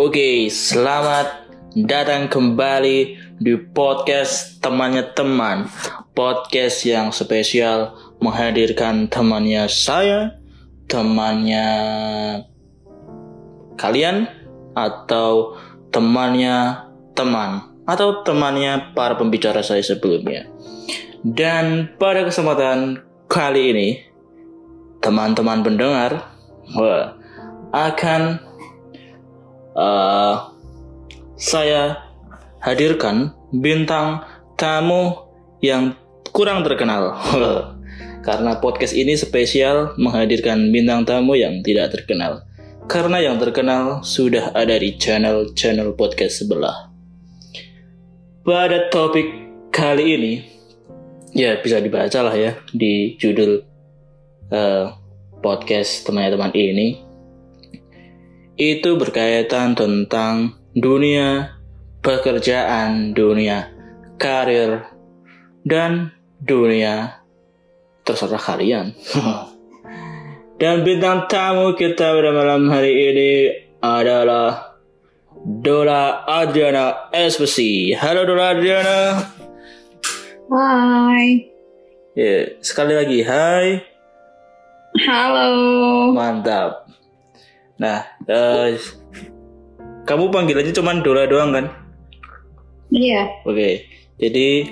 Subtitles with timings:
[0.00, 5.68] Oke, selamat datang kembali di podcast temannya teman.
[6.16, 10.40] Podcast yang spesial menghadirkan temannya saya,
[10.88, 11.68] temannya
[13.76, 14.24] kalian,
[14.72, 15.60] atau
[15.92, 16.80] temannya
[17.12, 20.48] teman, atau temannya para pembicara saya sebelumnya.
[21.20, 23.88] Dan pada kesempatan kali ini,
[25.04, 26.24] teman-teman pendengar
[26.72, 27.20] wah,
[27.76, 28.48] akan
[29.80, 30.52] uh,
[31.40, 32.04] saya
[32.60, 34.28] hadirkan bintang
[34.60, 35.32] tamu
[35.64, 35.96] yang
[36.36, 37.16] kurang terkenal.
[38.26, 42.44] Karena podcast ini spesial menghadirkan bintang tamu yang tidak terkenal.
[42.84, 46.92] Karena yang terkenal sudah ada di channel-channel podcast sebelah.
[48.44, 49.30] Pada topik
[49.72, 50.32] kali ini,
[51.32, 53.62] ya bisa dibaca lah ya di judul
[54.52, 54.90] uh,
[55.40, 57.09] podcast teman-teman ini
[58.60, 61.56] itu berkaitan tentang dunia
[62.04, 63.72] pekerjaan, dunia
[64.20, 64.84] karir,
[65.64, 66.12] dan
[66.44, 67.24] dunia
[68.04, 68.92] terserah kalian.
[70.60, 73.32] dan bintang tamu kita pada malam hari ini
[73.80, 74.76] adalah
[75.40, 77.96] Dola Adriana SPC.
[77.96, 79.24] Halo Dola Adriana.
[80.52, 81.48] Hai.
[82.12, 83.80] Ya, sekali lagi hai.
[85.08, 86.12] Halo.
[86.12, 86.89] Mantap.
[87.80, 88.76] Nah, uh,
[90.04, 91.66] kamu panggil aja cuman Dola doang kan?
[92.92, 93.40] Iya.
[93.48, 93.88] Oke,
[94.20, 94.68] jadi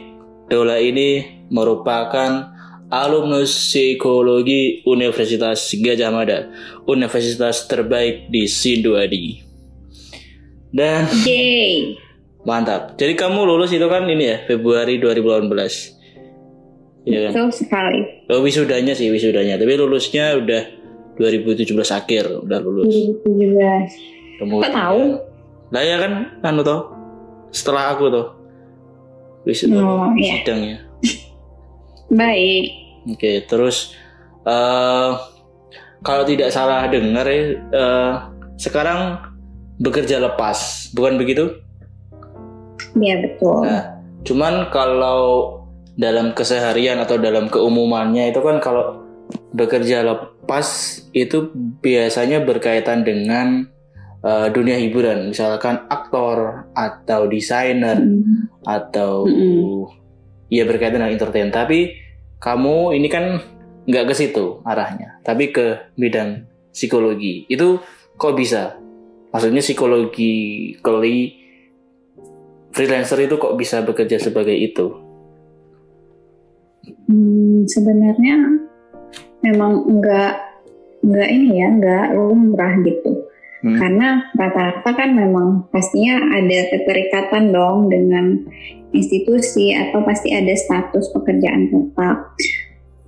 [0.52, 2.52] Dola ini merupakan
[2.92, 6.52] alumnus psikologi Universitas Gajah Mada,
[6.84, 9.40] universitas terbaik di Sinduadi.
[10.68, 11.96] Dan Yay.
[12.44, 13.00] mantap.
[13.00, 17.08] Jadi kamu lulus itu kan ini ya Februari 2018.
[17.08, 17.32] Iya kan?
[17.32, 18.00] Betul sekali.
[18.28, 20.77] Oh, wisudanya sih wisudanya, tapi lulusnya udah
[21.18, 22.94] 2017 akhir udah lulus.
[23.26, 24.38] 2017.
[24.38, 25.02] Kemudian, tahu?
[25.74, 26.12] Lah ya kan
[26.46, 26.94] anu toh.
[27.50, 28.26] Setelah aku toh.
[29.42, 30.32] Wis oh, iya.
[30.38, 30.78] sidangnya.
[32.22, 32.64] Baik.
[33.10, 33.98] Oke, terus
[34.46, 35.18] uh,
[36.06, 38.14] kalau tidak salah dengar ya uh,
[38.54, 39.18] sekarang
[39.82, 41.58] bekerja lepas, bukan begitu?
[42.98, 43.66] Iya betul.
[43.66, 43.82] Nah,
[44.22, 45.54] cuman kalau
[45.98, 49.02] dalam keseharian atau dalam keumumannya itu kan kalau
[49.50, 50.37] bekerja lepas
[51.12, 51.52] itu
[51.84, 53.68] biasanya berkaitan dengan
[54.24, 58.64] uh, dunia hiburan, misalkan aktor atau desainer mm.
[58.64, 59.80] atau mm.
[60.48, 61.52] ya berkaitan dengan entertain.
[61.52, 61.92] Tapi
[62.40, 63.44] kamu ini kan
[63.84, 67.44] nggak ke situ arahnya, tapi ke bidang psikologi.
[67.46, 67.84] Itu
[68.16, 68.80] kok bisa?
[69.28, 71.36] Maksudnya psikologi kali
[72.72, 74.86] freelancer itu kok bisa bekerja sebagai itu?
[77.08, 78.67] Hmm, sebenarnya
[79.44, 80.32] memang enggak
[81.04, 83.28] enggak ini ya enggak lumrah gitu.
[83.58, 83.74] Hmm.
[83.74, 88.46] karena rata-rata kan memang pastinya ada keterikatan dong dengan
[88.94, 92.38] institusi atau pasti ada status pekerjaan tetap.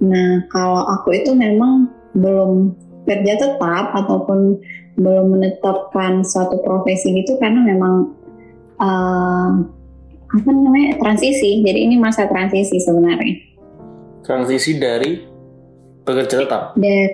[0.03, 1.87] Nah kalau aku itu memang
[2.19, 2.75] belum
[3.07, 4.59] kerja tetap ataupun
[4.99, 8.11] belum menetapkan suatu profesi gitu karena memang
[8.83, 9.51] uh,
[10.35, 11.63] apa namanya transisi.
[11.63, 13.39] Jadi ini masa transisi sebenarnya.
[14.27, 15.30] Transisi dari
[16.11, 16.63] Bekerja tetap?
[16.75, 17.11] Dan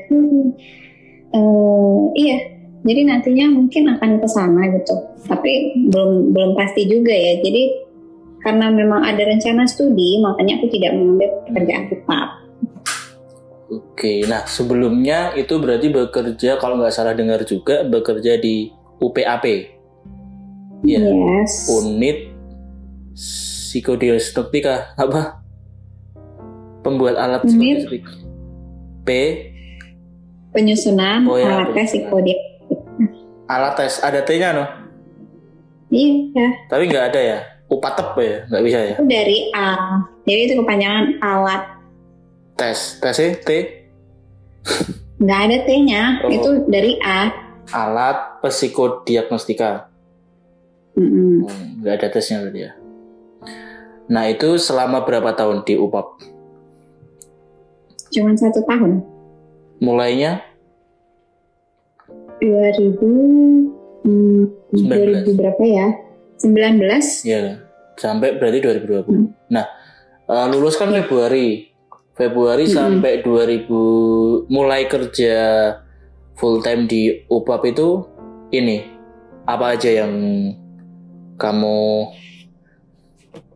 [1.36, 4.94] uh, iya, jadi nantinya mungkin akan ke sana gitu.
[5.26, 7.42] Tapi belum belum pasti juga ya.
[7.44, 7.84] Jadi
[8.46, 12.28] karena memang ada rencana studi, makanya aku tidak mengambil pekerjaan tetap.
[13.66, 18.70] Oke, nah sebelumnya itu berarti bekerja kalau nggak salah dengar juga bekerja di
[19.02, 19.74] UPAP.
[20.86, 21.66] Ya, yes.
[21.74, 22.30] Unit
[23.18, 25.42] psikodiagnostika apa?
[26.86, 27.90] Pembuat alat Unit
[29.06, 29.10] P
[30.56, 32.38] penyusunan oh, ya, alat tes psikodik.
[33.44, 34.64] Alat tes ada T-nya no?
[35.92, 36.66] Iya.
[36.72, 37.38] Tapi nggak ada ya?
[37.68, 38.38] Upatep ya?
[38.48, 38.94] Nggak bisa ya?
[38.96, 39.70] Itu dari A.
[40.24, 41.62] Jadi itu kepanjangan alat.
[42.56, 42.98] Tes.
[42.98, 43.50] Tesnya T?
[45.20, 46.02] Nggak ada T-nya.
[46.24, 46.32] Oh.
[46.32, 47.30] Itu dari A.
[47.70, 49.92] Alat psikodiagnostika.
[50.96, 51.36] Mm -mm.
[51.84, 52.72] Nggak ada tesnya berarti ya.
[54.08, 56.35] Nah itu selama berapa tahun di UPAP?
[58.16, 59.04] Cuma satu tahun.
[59.84, 60.40] Mulainya?
[62.40, 62.96] 2000
[64.08, 64.42] hmm,
[64.72, 65.88] 2000 berapa ya?
[66.40, 67.28] 19?
[67.28, 67.60] Ya,
[68.00, 69.04] sampai berarti 2020.
[69.04, 69.36] Hmm.
[69.52, 69.68] Nah,
[70.32, 71.76] uh, lulus kan Februari.
[72.16, 72.72] Februari hmm.
[72.72, 75.36] sampai 2000 mulai kerja
[76.40, 78.08] full time di UPAP itu
[78.56, 78.80] ini
[79.44, 80.12] apa aja yang
[81.36, 82.08] kamu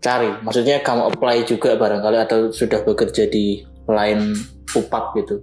[0.04, 0.28] cari?
[0.44, 4.38] Maksudnya kamu apply juga barangkali atau sudah bekerja di lain
[4.74, 5.42] upap gitu?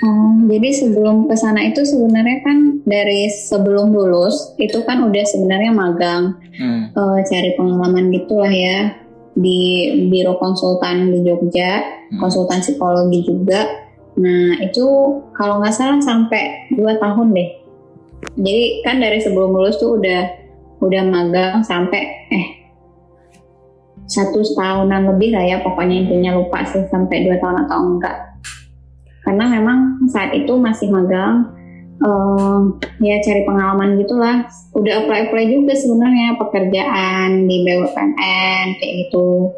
[0.00, 5.70] Oh, jadi sebelum ke sana itu sebenarnya kan dari sebelum lulus itu kan udah sebenarnya
[5.70, 6.96] magang, hmm.
[6.96, 8.96] uh, cari pengalaman gitulah ya
[9.36, 12.18] di biro konsultan di Jogja, hmm.
[12.18, 13.68] konsultan psikologi juga.
[14.16, 14.86] Nah itu
[15.36, 17.50] kalau nggak salah sampai dua tahun deh.
[18.40, 20.22] Jadi kan dari sebelum lulus tuh udah
[20.82, 22.00] udah magang sampai
[22.32, 22.61] eh
[24.12, 28.16] satu tahunan lebih lah ya pokoknya intinya lupa sih sampai dua tahun atau enggak.
[29.24, 31.48] Karena memang saat itu masih magang
[32.04, 32.60] uh,
[33.00, 34.44] ya cari pengalaman gitulah.
[34.76, 39.56] Udah apply apply juga sebenarnya pekerjaan di BUMN kayak gitu.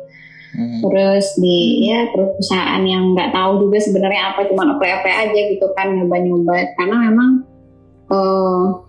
[0.54, 0.86] Hmm.
[0.86, 5.66] terus di ya perusahaan yang nggak tahu juga sebenarnya apa cuma apply apply aja gitu
[5.74, 7.30] kan nyoba nyoba karena memang
[8.14, 8.86] uh,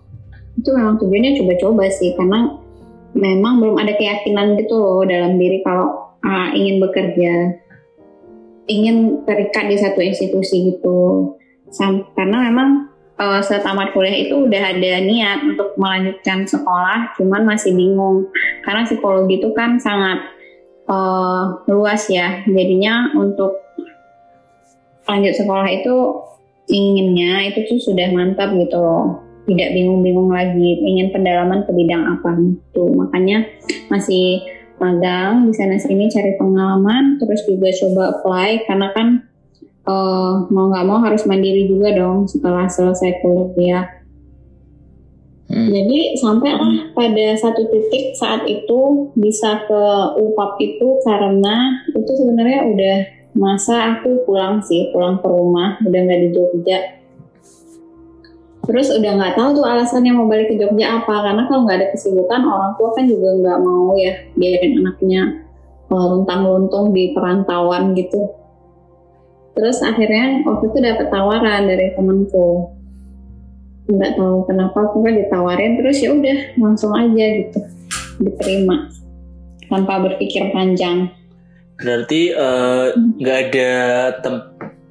[0.54, 2.54] itu memang tujuannya coba-coba sih karena
[3.16, 7.56] memang belum ada keyakinan gitu loh dalam diri kalau uh, ingin bekerja.
[8.66, 11.32] Ingin terikat di satu institusi gitu.
[11.72, 17.72] Sam karena memang uh, setamat kuliah itu udah ada niat untuk melanjutkan sekolah cuman masih
[17.72, 18.28] bingung.
[18.62, 20.28] Karena psikologi itu kan sangat
[20.86, 22.44] uh, luas ya.
[22.44, 23.64] Jadinya untuk
[25.06, 25.94] lanjut sekolah itu
[26.66, 32.34] inginnya itu tuh sudah mantap gitu loh tidak bingung-bingung lagi ingin pendalaman ke bidang apa
[32.36, 32.90] gitu.
[32.92, 33.46] Makanya
[33.88, 34.42] masih
[34.76, 39.08] magang di sana sini cari pengalaman terus juga coba apply karena kan
[39.88, 43.88] uh, mau nggak mau harus mandiri juga dong setelah selesai kuliah.
[45.46, 45.70] Hmm.
[45.70, 49.82] jadi sampai lah pada satu titik saat itu bisa ke
[50.18, 52.96] UPAP itu karena itu sebenarnya udah
[53.38, 56.78] masa aku pulang sih pulang ke rumah udah nggak di Jogja
[58.66, 61.88] Terus udah nggak tahu tuh alasannya mau balik ke Jogja apa karena kalau nggak ada
[61.94, 65.22] kesibukan orang tua kan juga nggak mau ya biarin anaknya
[65.86, 68.26] uh, luntang-luntung di perantauan gitu.
[69.54, 72.74] Terus akhirnya waktu itu dapat tawaran dari temanku.
[73.86, 77.60] Nggak tahu kenapa aku kan ditawarin terus ya udah langsung aja gitu
[78.18, 78.90] diterima
[79.70, 81.06] tanpa berpikir panjang.
[81.78, 83.70] Berarti eh, nggak uh, ada
[84.26, 84.34] tem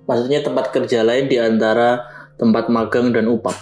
[0.06, 3.56] maksudnya tempat kerja lain di antara tempat magang dan upah?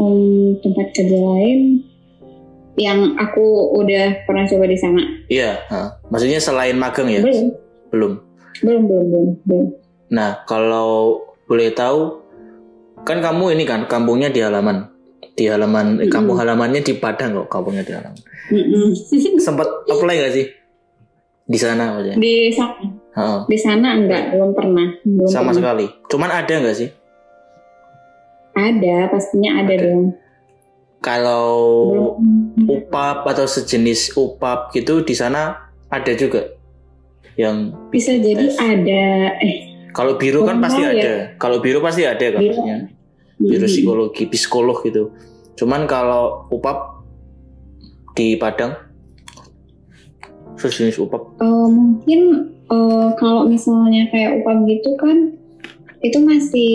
[0.00, 1.84] Um, tempat kerja lain
[2.80, 5.02] yang aku udah pernah coba di sana.
[5.28, 5.60] Iya,
[6.08, 7.20] maksudnya selain magang ya?
[7.20, 7.46] Belum.
[7.92, 8.12] Belum.
[8.60, 9.66] Belum, belum, belum, belum.
[10.10, 12.22] Nah, kalau boleh tahu,
[13.04, 14.88] kan kamu ini kan kampungnya di halaman,
[15.36, 16.12] di halaman, mm -hmm.
[16.12, 18.22] kampung halamannya di Padang kok, kampungnya di halaman.
[18.48, 19.38] Mm -hmm.
[19.46, 20.46] Sempat apply nggak sih
[21.50, 22.14] di sana aja?
[22.14, 22.86] Di sana.
[23.18, 23.42] Oh.
[23.50, 24.86] Di sana enggak, belum pernah.
[25.02, 25.58] Belum Sama pernah.
[25.58, 25.86] sekali.
[26.06, 26.88] Cuman ada nggak sih?
[28.60, 29.84] Ada, pastinya ada, ada.
[29.88, 30.04] dong.
[31.00, 31.48] Kalau
[32.68, 36.60] upap atau sejenis upap gitu di sana ada juga
[37.40, 40.90] yang bisa jadi ada eh kalau biru kan pasti ya?
[40.94, 41.14] ada.
[41.36, 42.78] Kalau biru pasti ada kan maksudnya.
[43.40, 43.72] Biru hmm.
[43.72, 45.10] psikologi, psikolog gitu.
[45.58, 47.02] Cuman kalau upap
[48.14, 48.76] di Padang
[50.60, 51.40] sejenis upap.
[51.40, 55.39] Uh, mungkin uh, kalau misalnya kayak upap gitu kan
[56.00, 56.72] itu masih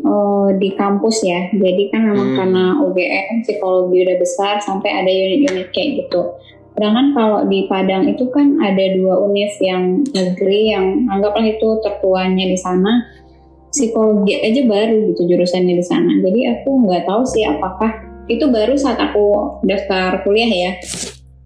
[0.00, 1.52] uh, di kampus ya.
[1.52, 2.36] Jadi kan memang hmm.
[2.40, 6.32] karena UGM psikologi udah besar sampai ada unit-unit kayak gitu.
[6.74, 12.44] Sedangkan kalau di Padang itu kan ada dua univ yang negeri yang anggaplah itu tertuanya
[12.48, 13.04] di sana.
[13.68, 16.12] Psikologi aja baru gitu jurusannya di sana.
[16.24, 17.90] Jadi aku nggak tahu sih apakah
[18.32, 20.72] itu baru saat aku daftar kuliah ya.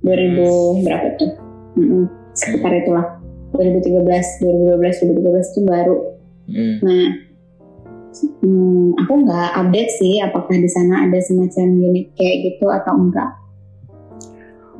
[0.06, 0.86] 2000 hmm.
[0.86, 1.30] berapa tuh?
[1.74, 2.04] Mm -mm,
[2.38, 3.18] sekitar itulah.
[3.58, 4.06] 2013,
[4.44, 6.17] 2012, 2013 itu baru
[6.48, 6.76] Hmm.
[6.80, 7.08] Nah,
[8.40, 13.30] hmm, aku nggak update sih apakah di sana ada semacam unit kayak gitu atau enggak.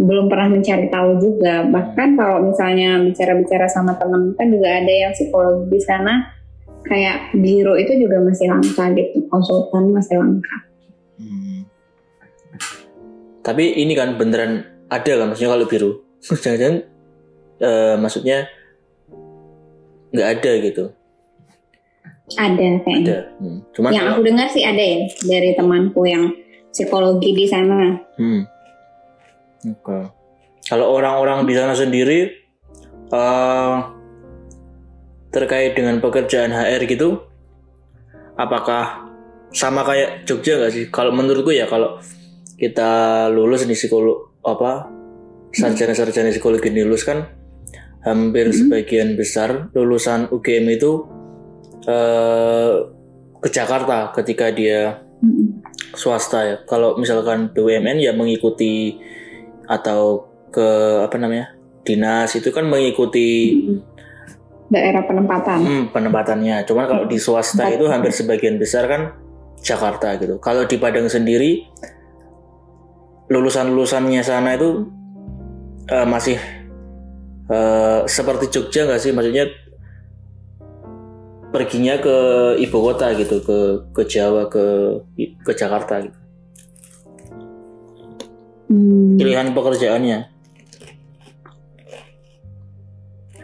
[0.00, 1.68] Belum pernah mencari tahu juga.
[1.68, 6.14] Bahkan kalau misalnya bicara-bicara sama teman kan juga ada yang psikologi di sana
[6.88, 10.56] kayak biro itu juga masih langka gitu, konsultan masih langka.
[11.20, 11.60] Hmm.
[13.44, 15.90] Tapi ini kan beneran ada kan maksudnya kalau biru?
[16.42, 16.76] Jangan-jangan
[17.60, 18.48] uh, maksudnya
[20.08, 20.84] nggak ada gitu
[22.36, 23.06] ada kayaknya.
[23.06, 23.18] Ada.
[23.40, 23.58] Hmm.
[23.72, 24.14] Cuman yang kalau...
[24.18, 26.24] aku dengar sih ada ya dari temanku yang
[26.68, 27.96] psikologi di sana.
[28.20, 28.42] Hmm.
[29.64, 29.80] Oke.
[29.80, 30.04] Okay.
[30.68, 32.28] Kalau orang-orang di sana sendiri
[33.08, 33.88] uh,
[35.32, 37.24] terkait dengan pekerjaan HR gitu,
[38.36, 39.08] apakah
[39.48, 40.84] sama kayak Jogja nggak sih?
[40.92, 41.96] Kalau menurutku ya kalau
[42.60, 44.90] kita lulus di psikolog apa
[45.54, 47.24] sarjana-sarjana psikologi lulus kan
[48.04, 48.56] hampir hmm.
[48.56, 51.06] sebagian besar lulusan UGM itu
[51.88, 52.72] uh,
[53.40, 55.00] ke Jakarta ketika dia
[55.96, 56.56] swasta ya.
[56.68, 59.00] Kalau misalkan BUMN ya mengikuti
[59.64, 60.68] atau ke
[61.04, 61.52] apa namanya
[61.84, 63.56] dinas itu kan mengikuti
[64.68, 65.58] daerah penempatan.
[65.64, 66.68] Hmm, penempatannya.
[66.68, 69.16] Cuman kalau di swasta itu hampir sebagian besar kan
[69.64, 70.36] Jakarta gitu.
[70.38, 71.64] Kalau di Padang sendiri
[73.28, 74.88] lulusan-lulusannya sana itu
[75.88, 76.36] uh, masih
[77.48, 79.12] uh, seperti Jogja nggak sih?
[79.12, 79.48] Maksudnya
[81.58, 82.16] perginya ke
[82.62, 83.58] ibu kota gitu, ke
[83.90, 84.64] ke Jawa, ke
[85.18, 86.18] ke Jakarta gitu.
[88.70, 89.18] Hmm.
[89.18, 90.38] Pilihan pekerjaannya.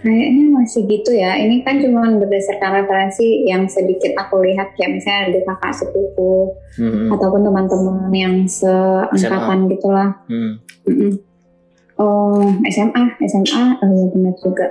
[0.05, 1.41] Kayaknya masih gitu ya.
[1.41, 7.09] Ini kan cuma berdasarkan referensi yang sedikit aku lihat kayak misalnya ada kakak sepupu hmm.
[7.09, 10.13] ataupun teman-teman yang seangkatan gitulah.
[10.29, 10.61] Hmm.
[10.85, 11.17] Hmm.
[11.97, 14.69] Oh SMA, SMA, oh ya benar juga.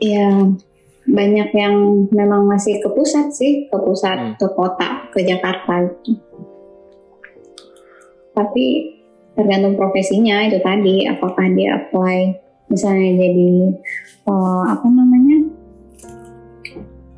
[0.00, 0.56] Iya
[1.10, 1.74] banyak yang
[2.12, 4.34] memang masih ke pusat sih, ke pusat, hmm.
[4.38, 6.38] ke kota, ke Jakarta gitu.
[8.36, 8.64] Tapi
[9.34, 12.34] tergantung profesinya itu tadi apakah dia apply
[12.70, 13.50] misalnya jadi
[14.30, 15.38] uh, apa namanya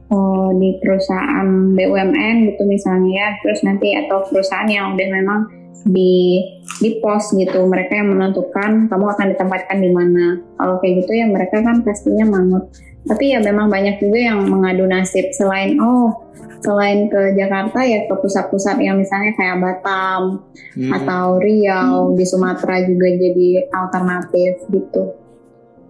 [0.09, 5.41] uh, di perusahaan BUMN gitu misalnya ya terus nanti atau perusahaan yang udah memang
[5.83, 6.43] di
[6.79, 11.27] di pos gitu mereka yang menentukan kamu akan ditempatkan di mana kalau kayak gitu ya
[11.27, 12.71] mereka kan pastinya mangut
[13.03, 18.15] tapi ya memang banyak juga yang mengadu nasib selain oh selain ke Jakarta ya ke
[18.23, 20.47] pusat-pusat yang misalnya kayak Batam
[20.79, 20.93] hmm.
[20.95, 22.15] atau Riau hmm.
[22.15, 25.19] di Sumatera juga jadi alternatif gitu.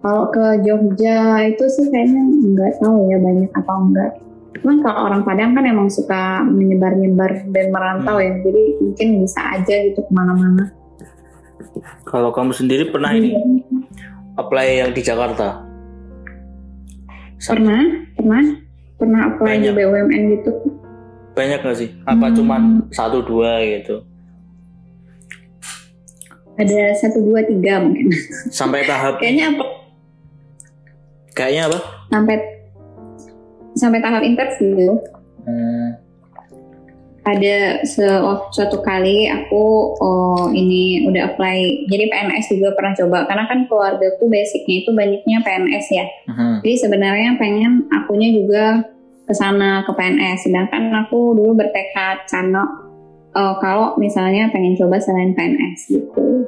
[0.03, 4.11] Kalau ke Jogja itu sih kayaknya nggak tahu ya banyak atau enggak.
[4.59, 8.25] Cuman kalau orang Padang kan emang suka menyebar-nyebar dan merantau hmm.
[8.25, 10.69] ya, jadi mungkin bisa aja gitu ke mana-mana.
[12.05, 13.19] Kalau kamu sendiri pernah hmm.
[13.19, 13.29] ini
[14.37, 15.65] apply yang di Jakarta?
[17.43, 17.81] Pernah,
[18.15, 18.63] pernah
[19.03, 19.73] pernah apply Banyak.
[19.75, 20.51] di BUMN gitu
[21.33, 22.35] banyak gak sih apa hmm.
[22.39, 22.61] cuman
[22.93, 24.05] satu dua gitu
[26.55, 28.13] ada satu dua tiga mungkin
[28.53, 29.65] sampai tahap kayaknya apa
[31.35, 31.79] kayaknya apa
[32.13, 32.35] sampai
[33.73, 34.97] sampai tahap interview
[35.45, 35.89] hmm.
[37.23, 41.87] ada se oh, suatu kali aku oh ini udah apply.
[41.87, 43.23] Jadi PNS juga pernah coba.
[43.23, 46.05] Karena kan keluargaku basicnya itu banyaknya PNS ya.
[46.27, 46.59] Hmm.
[46.59, 48.63] jadi sebenarnya pengen akunya juga
[49.23, 52.67] ke sana ke PNS sedangkan aku dulu bertekad karena
[53.31, 56.47] uh, kalau misalnya pengen coba selain PNS gitu.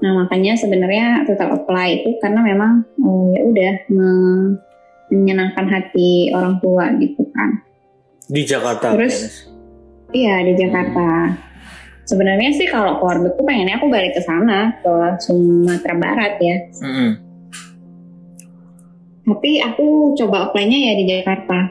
[0.00, 3.74] Nah makanya sebenarnya tetap apply itu karena memang oh, ya udah
[5.10, 7.60] menyenangkan hati orang tua gitu kan.
[8.30, 9.46] Di Jakarta terus
[10.14, 11.06] iya di Jakarta.
[11.30, 11.48] Hmm.
[12.06, 16.56] sebenarnya sih kalau keluarga tuh pengennya aku balik ke sana ke Sumatera Barat ya.
[16.82, 17.12] Hmm.
[19.30, 21.70] tapi aku coba apply-nya ya di Jakarta.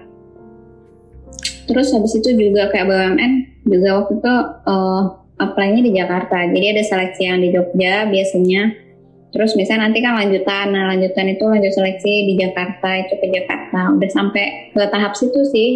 [1.67, 3.33] Terus habis itu juga kayak BUMN
[3.67, 5.03] juga waktu itu uh,
[5.43, 6.37] apply-nya di Jakarta.
[6.47, 8.88] Jadi ada seleksi yang di Jogja biasanya
[9.29, 13.93] terus misalnya nanti kan lanjutan nah lanjutan itu lanjut seleksi di Jakarta itu ke Jakarta
[13.93, 15.69] udah sampai ke tahap situ sih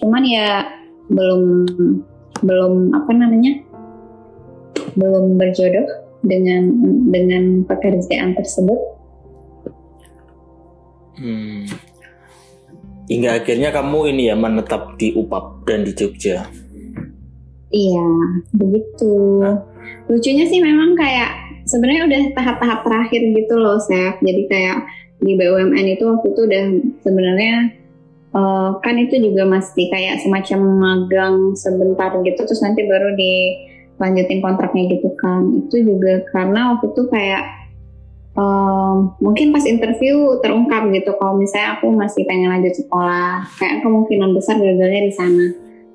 [0.00, 0.64] cuman ya
[1.12, 1.42] belum
[2.40, 3.60] belum apa namanya
[4.96, 5.86] belum berjodoh
[6.24, 6.72] dengan
[7.12, 8.80] dengan pekerjaan tersebut
[11.20, 11.90] hmm
[13.10, 16.46] hingga akhirnya kamu ini ya menetap di UPAP dan di Jogja.
[17.74, 18.06] Iya,
[18.54, 19.42] begitu.
[19.42, 19.58] Nah.
[20.06, 24.18] Lucunya sih memang kayak sebenarnya udah tahap-tahap terakhir gitu loh, Chef.
[24.18, 24.78] Jadi kayak
[25.22, 26.64] di BUMN itu waktu itu udah
[27.06, 27.54] sebenarnya
[28.34, 34.98] uh, kan itu juga masih kayak semacam magang sebentar gitu, terus nanti baru dilanjutin kontraknya
[34.98, 35.46] gitu kan.
[35.70, 37.60] Itu juga karena waktu itu kayak
[38.34, 44.30] um, mungkin pas interview terungkap gitu kalau misalnya aku masih pengen lanjut sekolah kayak kemungkinan
[44.36, 45.46] besar gagalnya di sana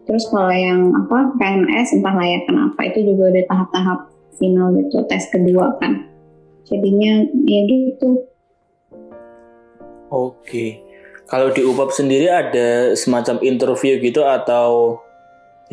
[0.06, 4.00] terus kalau yang apa PNS entah layak kenapa itu juga ada tahap-tahap
[4.38, 6.08] final gitu tes kedua kan
[6.66, 8.26] jadinya ya gitu
[10.12, 10.66] oke
[11.26, 15.02] kalau di UPAP sendiri ada semacam interview gitu atau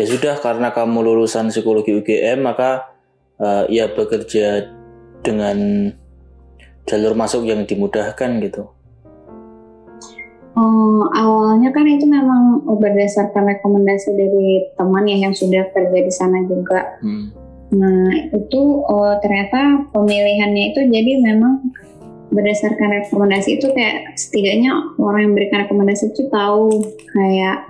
[0.01, 2.93] ya sudah karena kamu lulusan psikologi UGM maka
[3.37, 4.73] uh, ya bekerja
[5.21, 5.91] dengan
[6.89, 8.73] jalur masuk yang dimudahkan gitu?
[10.53, 16.45] Oh, awalnya kan itu memang berdasarkan rekomendasi dari teman ya yang sudah kerja di sana
[16.45, 17.01] juga.
[17.01, 17.33] Hmm.
[17.73, 21.73] Nah itu oh, ternyata pemilihannya itu jadi memang
[22.33, 26.81] berdasarkan rekomendasi itu kayak setidaknya orang yang berikan rekomendasi itu tahu
[27.13, 27.69] kayak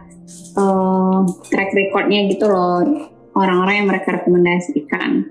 [0.54, 5.26] uh, track recordnya gitu loh orang-orang yang mereka rekomendasikan.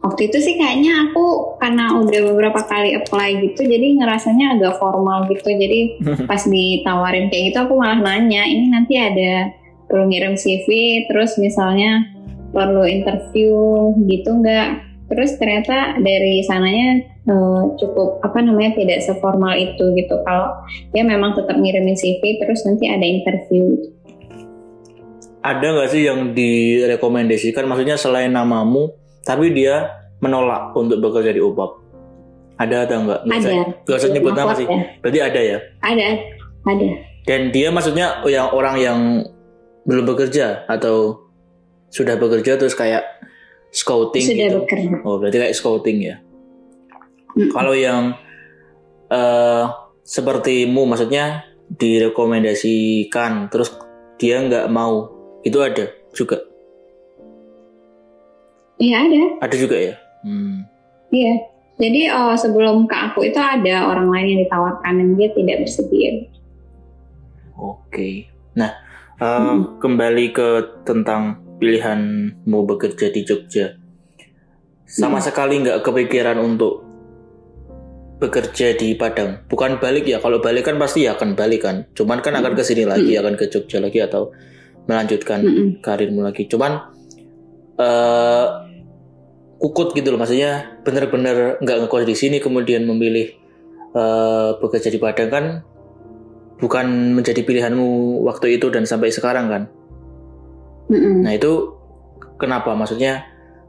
[0.00, 5.28] Waktu itu sih kayaknya aku karena udah beberapa kali apply gitu jadi ngerasanya agak formal
[5.28, 5.52] gitu.
[5.52, 9.52] Jadi pas ditawarin kayak gitu aku malah nanya ini nanti ada
[9.90, 10.68] perlu ngirim CV
[11.10, 12.06] terus misalnya
[12.50, 13.54] perlu interview
[14.06, 20.14] gitu enggak terus ternyata dari sananya uh, cukup apa namanya tidak seformal itu gitu.
[20.22, 20.54] Kalau
[20.94, 23.74] dia memang tetap ngirimin CV terus nanti ada interview.
[23.74, 23.88] Gitu.
[25.42, 27.66] Ada nggak sih yang direkomendasikan?
[27.66, 28.94] Maksudnya selain namamu,
[29.26, 29.90] tapi dia
[30.22, 31.80] menolak untuk bekerja di UPAP?
[32.60, 33.20] Ada atau enggak?
[33.26, 33.62] Nggak ada.
[33.88, 34.66] Gak usah nyebut nama sih.
[34.68, 34.78] Ya.
[35.00, 35.58] Berarti ada ya?
[35.80, 36.08] Ada,
[36.70, 36.88] ada.
[37.24, 38.98] Dan dia maksudnya yang orang yang
[39.88, 41.24] belum bekerja atau
[41.90, 43.02] sudah bekerja terus kayak
[43.74, 44.58] scouting sudah gitu?
[44.62, 44.88] bekerja.
[45.02, 46.16] Oh berarti kayak scouting ya?
[47.34, 47.50] Mm.
[47.50, 48.14] Kalau yang
[49.10, 49.64] uh,
[50.06, 53.70] sepertimu maksudnya direkomendasikan terus
[54.18, 55.10] dia nggak mau
[55.46, 56.42] itu ada juga?
[58.80, 59.22] Iya ada.
[59.44, 59.94] Ada juga ya?
[60.24, 60.64] Hmm.
[61.12, 61.34] Iya.
[61.80, 66.10] Jadi uh, sebelum ke aku itu ada orang lain yang ditawarkan dan dia tidak bersedia.
[67.56, 68.28] Oke.
[68.56, 68.72] Nah,
[69.20, 69.80] uh, hmm.
[69.80, 70.48] kembali ke
[70.84, 73.76] tentang pilihan mau bekerja di Jogja.
[74.88, 75.26] Sama hmm.
[75.28, 76.82] sekali nggak kepikiran untuk
[78.18, 79.44] bekerja di Padang.
[79.46, 80.18] Bukan balik ya.
[80.18, 81.86] Kalau balik kan pasti ya akan balik kan.
[81.92, 83.20] Cuman kan akan ke sini lagi, hmm.
[83.22, 84.32] akan ke Jogja lagi atau
[84.88, 85.70] melanjutkan hmm.
[85.84, 86.48] karirmu lagi.
[86.48, 86.90] Cuman
[87.76, 88.46] uh,
[89.60, 93.36] kukut gitu loh maksudnya bener-bener nggak ngekos di sini kemudian memilih
[93.92, 95.44] uh, bekerja di Padang kan
[96.56, 99.62] bukan menjadi pilihanmu waktu itu dan sampai sekarang kan
[100.90, 101.14] mm-hmm.
[101.22, 101.78] nah itu
[102.36, 103.22] kenapa maksudnya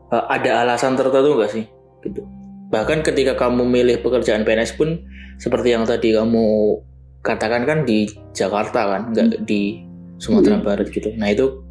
[0.10, 1.66] uh, ada alasan tertentu nggak sih
[2.01, 2.25] gitu
[2.74, 5.06] bahkan ketika kamu milih pekerjaan PNS pun
[5.38, 6.78] seperti yang tadi kamu
[7.22, 9.46] katakan kan di Jakarta kan nggak mm-hmm.
[9.46, 9.86] di
[10.18, 10.68] Sumatera mm-hmm.
[10.68, 11.62] Barat gitu nah itu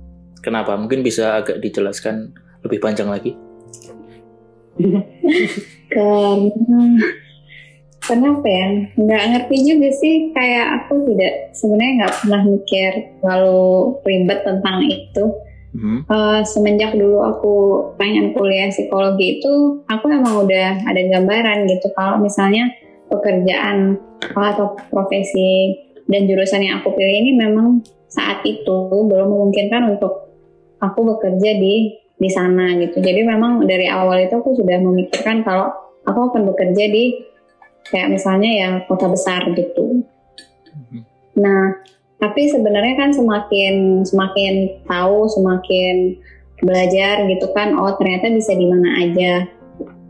[0.41, 2.31] kenapa mungkin bisa agak dijelaskan
[2.63, 3.35] lebih panjang lagi
[5.91, 6.49] karena
[8.11, 8.67] kenapa ya
[8.99, 13.63] nggak ngerti juga sih kayak aku tidak sebenarnya nggak pernah mikir lalu
[14.03, 15.25] ribet tentang itu
[15.79, 15.99] hmm.
[16.11, 17.55] uh, semenjak dulu aku
[17.95, 22.67] pengen kuliah psikologi itu aku emang udah ada gambaran gitu kalau misalnya
[23.07, 23.95] pekerjaan
[24.35, 25.79] atau profesi
[26.11, 30.35] dan jurusan yang aku pilih ini memang saat itu belum memungkinkan untuk
[30.83, 33.01] aku bekerja di di sana gitu.
[33.01, 35.73] Jadi memang dari awal itu aku sudah memikirkan kalau
[36.05, 37.30] aku akan bekerja di
[37.91, 40.07] kayak misalnya yang kota besar gitu.
[40.71, 41.01] Mhm.
[41.39, 41.83] Nah,
[42.23, 46.17] tapi sebenarnya kan semakin semakin tahu, semakin
[46.61, 49.33] belajar gitu kan, oh ternyata bisa di mana aja.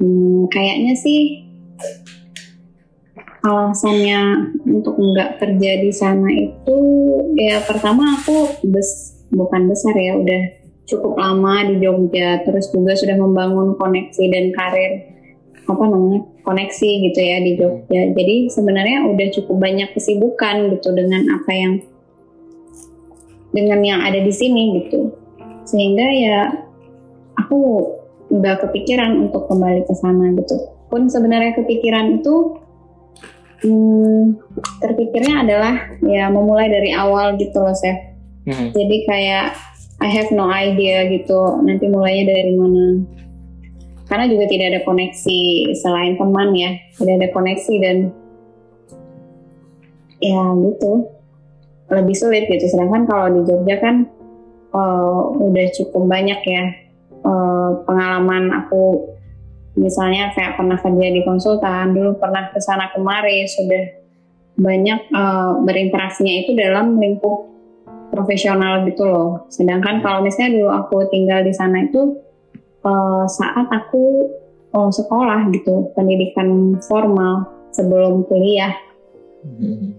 [0.00, 1.46] Hmm, kayaknya sih
[3.40, 6.78] alasannya untuk nggak kerja di sana itu
[7.40, 10.42] ya pertama aku bes bukan besar ya udah
[10.84, 15.09] cukup lama di Jogja, terus juga sudah membangun koneksi dan karir
[15.70, 18.02] apa namanya koneksi gitu ya di Jogja.
[18.14, 21.72] Jadi sebenarnya udah cukup banyak kesibukan gitu dengan apa yang
[23.54, 25.14] dengan yang ada di sini gitu.
[25.66, 26.38] Sehingga ya
[27.38, 27.58] aku
[28.30, 30.56] udah kepikiran untuk kembali ke sana gitu.
[30.90, 32.34] Pun sebenarnya kepikiran itu
[33.62, 34.38] hmm,
[34.82, 37.98] terpikirnya adalah ya memulai dari awal gitu loh, Chef.
[38.46, 38.74] Hmm.
[38.74, 39.54] Jadi kayak
[40.00, 43.04] I have no idea gitu nanti mulainya dari mana
[44.10, 45.40] karena juga tidak ada koneksi
[45.78, 46.74] selain teman ya.
[46.98, 47.96] Tidak ada koneksi dan
[50.18, 50.92] ya gitu.
[51.94, 52.66] Lebih sulit gitu.
[52.66, 54.10] Sedangkan kalau di Jogja kan
[54.74, 56.64] uh, udah cukup banyak ya
[57.22, 59.14] uh, pengalaman aku.
[59.78, 64.02] Misalnya kayak pernah kerja di konsultan dulu pernah ke sana kemari sudah
[64.58, 67.46] banyak uh, berinteraksinya itu dalam lingkup
[68.10, 69.46] profesional gitu loh.
[69.54, 72.18] Sedangkan kalau misalnya dulu aku tinggal di sana itu
[72.84, 74.30] uh, saat aku
[74.74, 78.74] uh, sekolah gitu, pendidikan formal sebelum kuliah.
[79.40, 79.96] Hmm.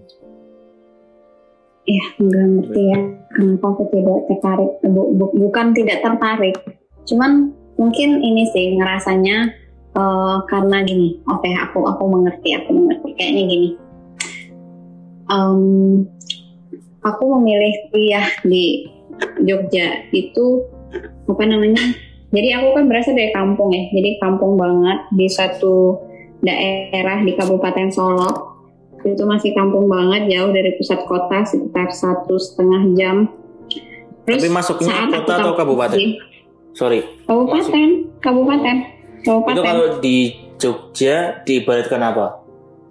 [1.82, 2.98] Ya, nggak ngerti ya
[3.34, 6.56] kenapa aku tidak tertarik, bu, bu, bukan tidak tertarik,
[7.08, 9.50] cuman mungkin ini sih ngerasanya
[9.96, 13.70] uh, karena gini, oke okay, aku aku mengerti, aku mengerti kayaknya gini.
[15.32, 16.06] Um,
[17.02, 18.86] aku memilih kuliah di
[19.42, 20.68] Jogja itu
[21.24, 21.80] apa namanya
[22.32, 26.00] jadi aku kan berasal dari kampung ya jadi kampung banget di satu
[26.42, 28.30] daerah di Kabupaten Solo
[29.02, 33.16] itu masih kampung banget jauh dari pusat kota sekitar satu setengah jam
[34.22, 35.98] Terus tapi masuknya saat kota atau kabupaten
[36.74, 37.88] sorry kabupaten
[38.22, 38.76] kabupaten
[39.26, 40.16] kabupaten itu kalau di
[40.62, 42.42] Jogja diibaratkan apa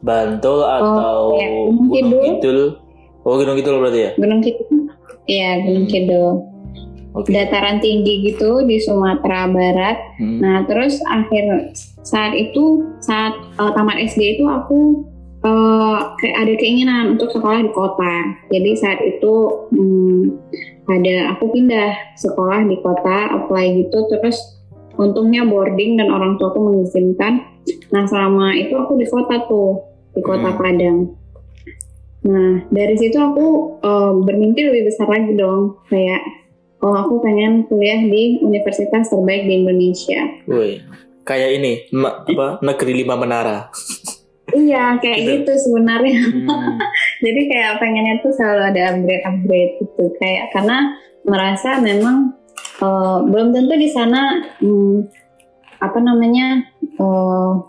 [0.02, 1.48] Bantul atau oh, ya.
[1.70, 2.82] Gunung Kidul
[3.22, 4.12] Oh Gunung Kidul berarti ya?
[4.18, 4.90] Gunung Kidul.
[5.30, 5.94] Iya Gunung hmm.
[5.94, 6.30] Kidul.
[7.12, 7.36] Okay.
[7.36, 9.98] Dataran tinggi gitu di Sumatera Barat.
[10.16, 10.40] Hmm.
[10.40, 11.76] Nah terus akhir
[12.08, 15.04] saat itu saat uh, tamat SD itu aku
[15.44, 18.16] uh, ada keinginan untuk sekolah di kota.
[18.48, 19.34] Jadi saat itu
[19.76, 20.24] hmm,
[20.88, 24.40] ada aku pindah sekolah di kota, apply gitu terus
[24.96, 27.52] untungnya boarding dan orang tua aku mengizinkan
[27.92, 29.84] Nah selama itu aku di kota tuh,
[30.16, 30.58] di kota hmm.
[30.58, 31.00] Padang.
[32.22, 36.22] Nah dari situ aku uh, bermimpi lebih besar lagi dong, kayak
[36.82, 40.22] oh aku pengen kuliah di universitas terbaik di Indonesia.
[40.50, 40.82] Woi,
[41.24, 43.70] kayak ini apa negeri lima menara.
[44.66, 46.20] iya kayak gitu, gitu sebenarnya.
[46.22, 46.78] Hmm.
[47.26, 50.78] Jadi kayak pengennya tuh selalu ada upgrade upgrade gitu, kayak karena
[51.22, 52.34] merasa memang
[52.82, 55.06] uh, belum tentu di sana um,
[55.82, 56.66] apa namanya
[56.98, 57.62] uh,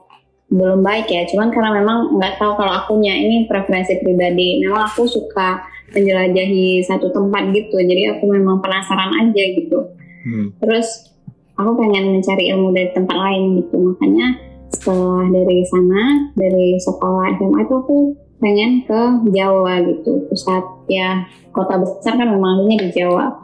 [0.52, 5.08] belum baik ya cuman karena memang nggak tahu kalau akunya ini preferensi pribadi memang aku
[5.08, 7.76] suka menjelajahi satu tempat gitu.
[7.78, 9.80] Jadi aku memang penasaran aja gitu.
[10.22, 10.54] Hmm.
[10.62, 11.10] terus
[11.58, 13.74] aku pengen mencari ilmu dari tempat lain gitu.
[13.74, 14.26] Makanya
[14.70, 16.02] setelah dari sana
[16.38, 17.98] dari sekolah SMA itu aku
[18.38, 19.00] pengen ke
[19.34, 20.26] Jawa gitu.
[20.30, 23.42] Pusat ya kota besar kan memang di Jawa.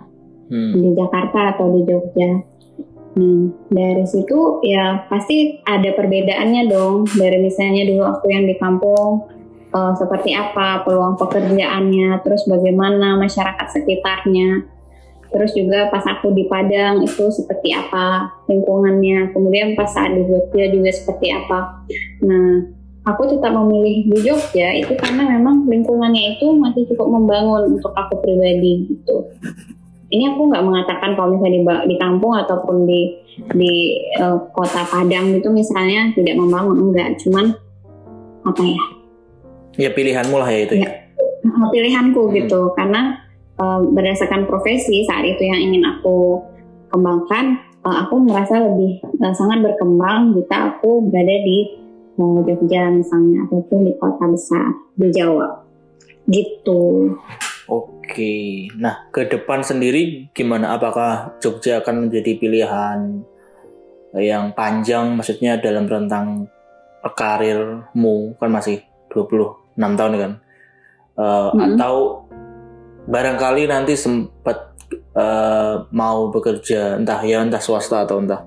[0.48, 0.80] Hmm.
[0.80, 2.40] di Jakarta atau di Jogja.
[3.20, 7.04] Nah, dari situ ya pasti ada perbedaannya dong.
[7.04, 9.28] Dari misalnya dulu aku yang di kampung
[9.72, 14.64] uh, seperti apa peluang pekerjaannya, terus bagaimana masyarakat sekitarnya,
[15.28, 20.72] terus juga pas aku di Padang itu seperti apa lingkungannya, kemudian pas saat di Jogja
[20.72, 21.84] juga seperti apa.
[22.24, 22.64] Nah,
[23.08, 28.20] aku tetap memilih di Jogja itu karena memang lingkungannya itu masih cukup membangun untuk aku
[28.24, 29.28] pribadi gitu.
[30.08, 33.12] Ini aku nggak mengatakan kalau misalnya di, di kampung ataupun di
[33.52, 33.72] di
[34.16, 37.20] uh, kota Padang itu misalnya tidak membangun enggak.
[37.20, 37.52] Cuman
[38.48, 38.82] apa ya
[39.78, 41.08] ya pilihanmu lah ya itu ya, ya
[41.70, 42.34] pilihanku hmm.
[42.44, 42.60] gitu.
[42.74, 43.22] Karena
[43.58, 46.42] uh, berdasarkan profesi saat itu yang ingin aku
[46.90, 51.78] kembangkan uh, aku merasa lebih uh, sangat berkembang jika aku berada di
[52.18, 54.66] uh, Jogja misalnya ataupun di kota besar
[54.98, 55.66] di Jawa.
[56.28, 57.16] Gitu.
[57.68, 60.76] Oke, nah ke depan sendiri gimana?
[60.76, 63.20] Apakah Jogja akan menjadi pilihan
[64.16, 66.48] yang panjang, maksudnya dalam rentang
[67.04, 68.80] karirmu kan masih
[69.78, 70.32] 26 tahun kan?
[71.18, 71.60] Uh, hmm.
[71.74, 71.94] Atau
[73.06, 74.74] barangkali nanti sempat
[75.14, 78.44] uh, mau bekerja entah ya entah swasta atau entah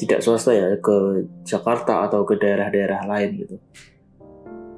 [0.00, 3.56] tidak swasta ya ke Jakarta atau ke daerah-daerah lain gitu.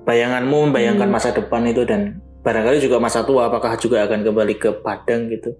[0.04, 1.16] Bayanganmu membayangkan hmm.
[1.16, 5.50] masa depan itu dan barangkali juga masa tua apakah juga akan kembali ke Padang gitu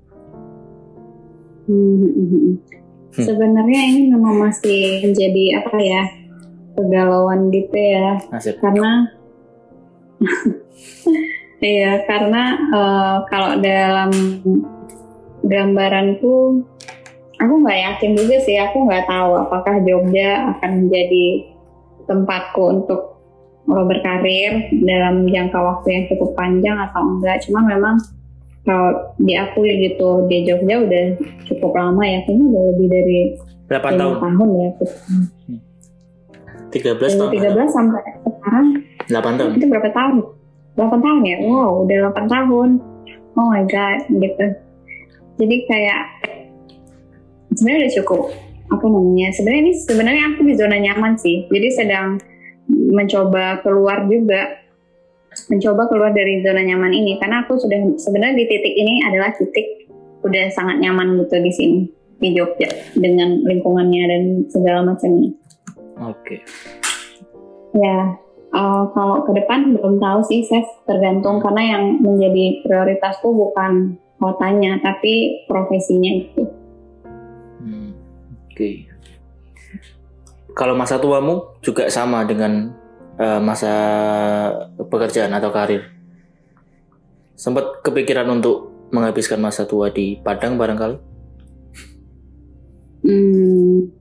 [1.67, 2.55] hmm, hmm, hmm.
[3.27, 6.03] sebenarnya ini memang masih menjadi apa ya
[6.79, 8.63] kegalauan gitu ya Asik.
[8.63, 9.11] karena
[11.65, 14.11] iya karena uh, kalau dalam
[15.47, 16.65] gambaranku
[17.37, 21.53] aku nggak yakin juga sih aku nggak tahu apakah Jogja akan menjadi
[22.07, 23.17] tempatku untuk
[23.67, 27.43] berkarir dalam jangka waktu yang cukup panjang atau enggak.
[27.43, 27.99] Cuma memang
[28.63, 31.05] kalau di aku ya gitu di Jogja udah
[31.51, 33.21] cukup lama ya kayaknya udah lebih dari
[33.67, 34.15] 8 tahun?
[34.23, 34.71] tahun ya.
[36.71, 38.67] 13 tahun 13 sampai sekarang
[39.11, 39.51] 8 tahun.
[39.59, 40.17] Itu berapa tahun?
[40.77, 41.37] 8 tahun ya?
[41.47, 42.69] Wow udah 8 tahun.
[43.37, 44.47] Oh my god gitu.
[45.37, 46.03] Jadi kayak
[47.53, 48.23] sebenarnya udah cukup.
[48.73, 49.29] Apa namanya?
[49.37, 51.47] Sebenarnya ini sebenarnya aku di zona nyaman sih.
[51.53, 52.17] Jadi sedang
[52.69, 54.65] mencoba keluar juga.
[55.53, 57.21] Mencoba keluar dari zona nyaman ini.
[57.21, 59.93] Karena aku sudah sebenarnya di titik ini adalah titik
[60.25, 61.81] udah sangat nyaman gitu di sini.
[62.17, 62.73] Di Jogja.
[62.97, 65.31] Dengan lingkungannya dan segala macamnya.
[66.01, 66.17] Oke.
[66.25, 66.41] Okay.
[67.77, 68.17] Ya
[68.57, 74.81] uh, kalau ke depan belum tahu sih saya tergantung karena yang menjadi prioritasku bukan kotanya
[74.81, 76.43] tapi profesinya itu.
[77.61, 77.93] Hmm,
[78.49, 78.57] Oke.
[78.57, 78.97] Okay
[80.57, 82.73] kalau masa tuamu juga sama dengan
[83.21, 83.73] uh, masa
[84.81, 85.93] pekerjaan atau karir?
[87.37, 90.97] Sempat kepikiran untuk menghabiskan masa tua di Padang barangkali?
[93.05, 93.93] Hmm,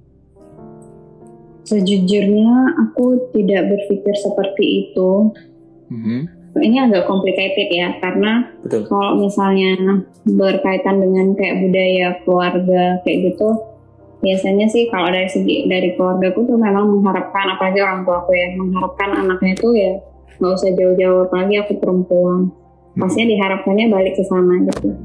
[1.65, 5.33] sejujurnya aku tidak berpikir seperti itu.
[5.89, 6.19] Mm-hmm.
[6.55, 8.87] Ini agak complicated ya, karena Betul.
[8.87, 9.75] kalau misalnya
[10.23, 13.59] berkaitan dengan kayak budaya keluarga kayak gitu,
[14.23, 18.31] biasanya sih kalau dari segi dari keluarga aku tuh memang mengharapkan apalagi orang tua aku
[18.33, 19.93] ya mengharapkan anaknya tuh ya
[20.41, 22.99] nggak usah jauh-jauh apalagi aku perempuan hmm.
[22.99, 24.97] pastinya diharapkannya balik ke sana gitu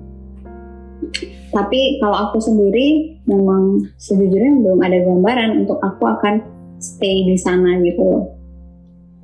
[1.50, 6.44] tapi kalau aku sendiri memang sejujurnya belum ada gambaran untuk aku akan
[6.80, 8.24] stay di sana gitu loh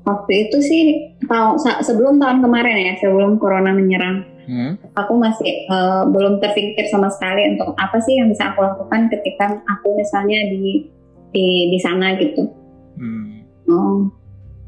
[0.06, 0.82] waktu itu sih
[1.26, 4.94] tahun sebelum tahun kemarin ya sebelum corona menyerang hmm.
[4.94, 9.60] aku masih uh, belum terpikir sama sekali untuk apa sih yang bisa aku lakukan ketika
[9.66, 10.86] aku misalnya di
[11.34, 12.48] di di sana gitu.
[12.96, 13.44] Hmm.
[13.66, 14.08] Oh,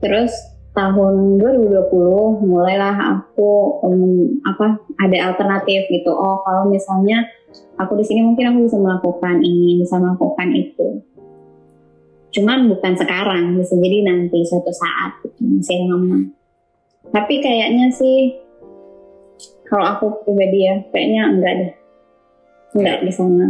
[0.03, 0.35] terus
[0.79, 6.14] tahun 2020 mulailah aku um, apa ada alternatif gitu.
[6.14, 7.27] Oh, kalau misalnya
[7.83, 11.03] aku di sini mungkin aku bisa melakukan ini, bisa melakukan itu.
[12.29, 16.29] cuman bukan sekarang bisa jadi nanti suatu saat gitu, masih lama
[17.09, 18.37] tapi kayaknya sih
[19.69, 21.73] kalau aku pribadi ya kayaknya enggak deh
[22.77, 23.47] enggak di sana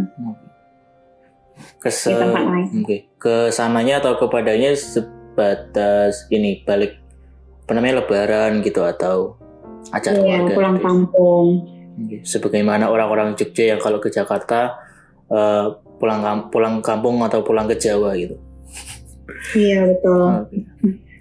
[1.83, 3.11] ke se okay.
[3.19, 6.98] ke sananya atau kepadanya sebatas ini balik
[7.69, 9.37] apa namanya lebaran gitu atau
[9.93, 10.85] acara iya, keluarga pulang gitu.
[10.89, 11.47] kampung
[12.01, 12.19] okay.
[12.25, 14.81] sebagaimana orang-orang Jogja yang kalau ke Jakarta
[15.29, 18.41] uh, pulang pulang kampung atau pulang ke Jawa gitu
[19.55, 20.25] Iya betul.
[20.49, 20.63] Okay.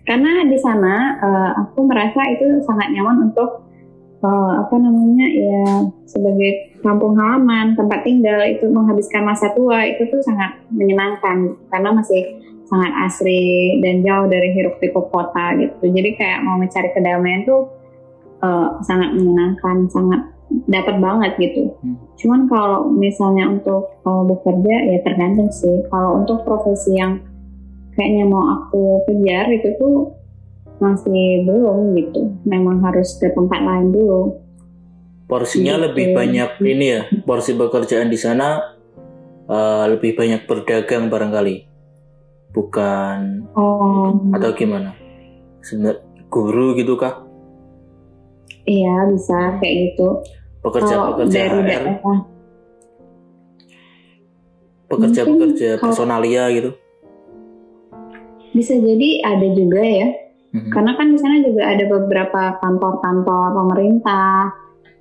[0.08, 3.68] Karena di sana uh, aku merasa itu sangat nyaman untuk
[4.24, 5.68] uh, apa namanya ya
[6.08, 12.40] sebagai kampung halaman tempat tinggal itu menghabiskan masa tua itu tuh sangat menyenangkan karena masih
[12.68, 15.88] sangat asri dan jauh dari hiruk pikuk kota gitu.
[15.88, 17.72] Jadi kayak mau mencari kedamaian tuh
[18.44, 20.22] uh, sangat menyenangkan, sangat
[20.68, 21.72] dapat banget gitu.
[21.80, 21.96] Hmm.
[22.20, 25.84] Cuman kalau misalnya untuk uh, bekerja ya tergantung sih.
[25.88, 27.24] Kalau untuk profesi yang
[27.96, 29.96] kayaknya mau aku kejar itu tuh
[30.84, 32.36] masih belum gitu.
[32.44, 34.44] Memang harus ke tempat lain dulu.
[35.28, 35.84] Porsinya gitu.
[35.92, 37.02] lebih banyak ini ya.
[37.24, 38.76] Porsi pekerjaan di sana
[39.48, 41.77] uh, lebih banyak berdagang barangkali.
[42.58, 44.18] Bukan oh.
[44.34, 44.98] atau gimana?
[45.62, 46.02] Sebenarnya
[46.34, 47.22] guru gitu kah?
[48.66, 50.26] Iya bisa kayak gitu.
[50.66, 51.84] Pekerja-pekerja HR.
[54.90, 56.74] Pekerja-pekerja personalia gitu
[58.58, 60.10] bisa jadi ada juga ya.
[60.58, 64.50] hmm Karena kan di sana juga ada beberapa kantor-kantor pemerintah,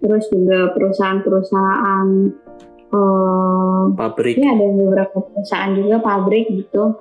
[0.05, 2.07] terus juga perusahaan-perusahaan
[2.93, 4.37] uh, pabrik.
[4.37, 7.01] Ya ada beberapa perusahaan juga pabrik gitu.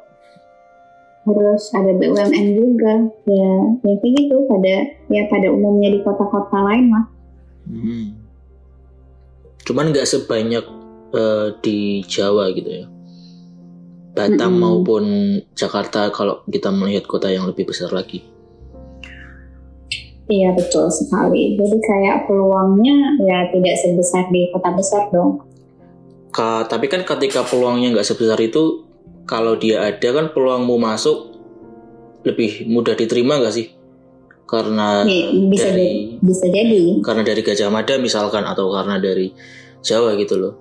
[1.26, 2.94] Terus ada BUMN juga,
[3.26, 4.76] ya, ya kayak gitu pada
[5.10, 7.06] ya pada umumnya di kota-kota lain mah.
[7.66, 8.06] Hmm.
[9.66, 10.66] Cuman nggak sebanyak
[11.18, 12.86] uh, di Jawa gitu ya.
[14.16, 14.62] Batam mm -hmm.
[14.62, 15.04] maupun
[15.58, 18.24] Jakarta kalau kita melihat kota yang lebih besar lagi.
[20.26, 21.54] Iya betul sekali.
[21.58, 25.42] Jadi kayak peluangnya ya tidak sebesar di kota besar dong.
[26.34, 28.85] Ka, tapi kan ketika peluangnya nggak sebesar itu,
[29.26, 31.38] kalau dia ada kan peluangmu masuk
[32.26, 33.68] lebih mudah diterima nggak sih?
[34.46, 36.82] Karena ya, bisa dari jadi, bisa jadi.
[37.02, 39.34] Karena dari Gajah Mada misalkan atau karena dari
[39.82, 40.54] Jawa gitu loh.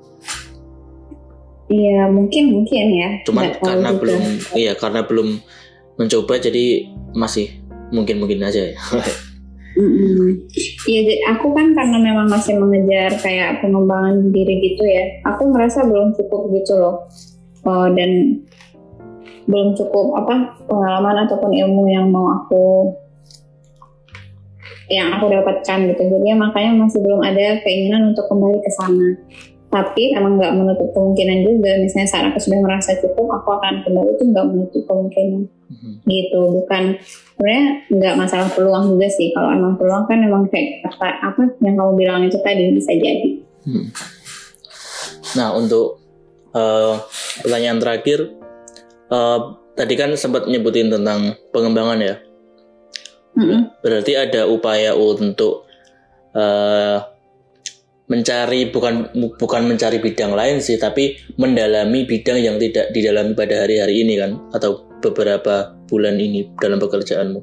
[1.69, 3.09] Iya mungkin mungkin ya.
[3.25, 4.01] Cuman karena juga.
[4.01, 4.23] belum
[4.57, 5.29] iya karena belum
[5.97, 7.61] mencoba jadi masih
[7.93, 8.77] mungkin mungkin aja ya.
[9.75, 15.19] Iya, mm aku kan karena memang masih mengejar kayak pengembangan diri gitu ya.
[15.35, 17.11] Aku merasa belum cukup gitu loh,
[17.67, 18.39] uh, dan
[19.45, 22.97] belum cukup apa pengalaman ataupun ilmu yang mau aku
[24.93, 26.03] yang aku dapatkan gitu.
[26.13, 29.17] Jadi makanya masih belum ada keinginan untuk kembali ke sana
[29.75, 34.11] tapi emang nggak menutup kemungkinan juga misalnya saat aku sudah merasa cukup aku akan kembali
[34.15, 35.95] itu nggak menutup kemungkinan hmm.
[36.07, 36.95] gitu bukan
[37.35, 41.75] sebenarnya nggak masalah peluang juga sih kalau emang peluang kan emang kayak apa apa yang
[41.75, 43.31] kamu bilang itu tadi bisa jadi
[43.67, 43.87] hmm.
[45.43, 45.99] nah untuk
[46.55, 47.03] uh,
[47.43, 48.31] pertanyaan terakhir
[49.15, 49.39] uh,
[49.79, 52.15] tadi kan sempat nyebutin tentang pengembangan ya
[53.39, 53.79] hmm.
[53.83, 55.67] berarti ada upaya untuk
[56.35, 56.99] uh,
[58.05, 59.09] mencari bukan
[59.41, 64.37] bukan mencari bidang lain sih tapi mendalami bidang yang tidak didalami pada hari-hari ini kan
[64.53, 67.41] atau beberapa bulan ini dalam pekerjaanmu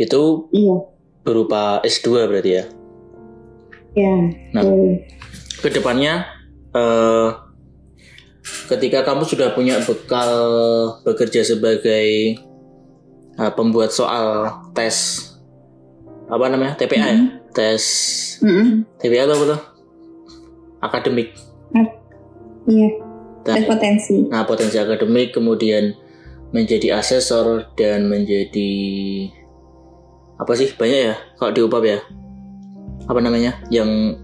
[0.00, 0.76] itu iya.
[1.22, 2.64] berupa S2 berarti ya
[3.94, 4.14] ya
[4.58, 5.06] nah iya.
[5.62, 6.26] ke depannya
[6.74, 7.49] uh,
[8.70, 10.30] ketika kamu sudah punya bekal
[11.02, 12.38] bekerja sebagai
[13.36, 15.26] uh, pembuat soal tes
[16.30, 17.06] apa namanya TPA mm -hmm.
[17.06, 17.82] ya mm-hmm tes
[18.42, 18.86] mm-hmm.
[18.98, 19.60] TPA atau apa tuh?
[20.80, 21.28] Akademik.
[22.70, 22.88] Iya.
[23.42, 24.16] Tes potensi.
[24.28, 25.96] Nah, potensi akademik kemudian
[26.50, 28.72] menjadi asesor dan menjadi
[30.40, 32.00] apa sih banyak ya kalau di UPAP ya
[33.06, 34.16] apa namanya yang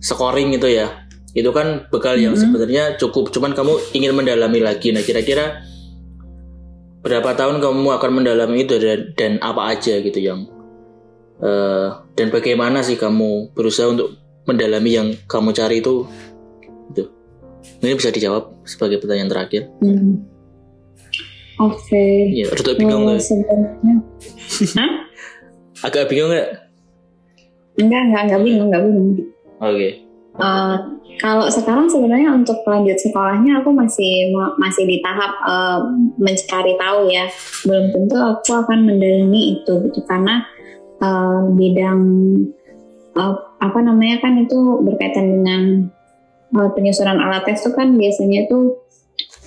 [0.00, 1.07] scoring itu ya
[1.38, 2.50] itu kan bekal yang mm-hmm.
[2.50, 3.30] sebenarnya cukup.
[3.30, 4.90] Cuman kamu ingin mendalami lagi.
[4.90, 5.62] Nah kira-kira
[7.00, 10.50] berapa tahun kamu akan mendalami itu dan, dan apa aja gitu yang
[11.40, 16.04] uh, dan bagaimana sih kamu berusaha untuk mendalami yang kamu cari itu?
[16.90, 17.02] Itu
[17.82, 19.70] ini bisa dijawab sebagai pertanyaan terakhir.
[19.82, 20.26] Hmm.
[21.58, 21.78] oke.
[21.86, 22.42] Okay.
[22.42, 23.22] ya rada bingung nggak?
[25.86, 26.50] agak bingung nggak?
[27.78, 29.08] Enggak enggak enggak bingung enggak bingung.
[29.08, 29.26] Oke.
[29.62, 29.92] Okay.
[30.38, 30.76] Uh, eh,
[31.18, 35.82] kalau sekarang sebenarnya untuk lanjut sekolahnya aku masih masih di tahap uh,
[36.14, 37.26] mencari tahu ya.
[37.66, 40.46] Belum tentu aku akan mendalami itu gitu karena
[41.02, 42.00] uh, bidang
[43.18, 45.62] uh, apa namanya kan itu berkaitan dengan
[46.54, 48.78] uh, penyusunan alat tes itu kan biasanya itu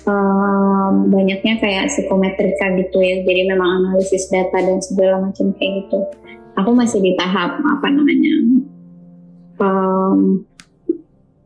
[0.04, 3.24] um, banyaknya kayak psikometrika gitu ya.
[3.24, 5.98] Jadi memang analisis data dan segala macam kayak gitu.
[6.60, 8.60] Aku masih di tahap apa namanya
[9.56, 10.44] um,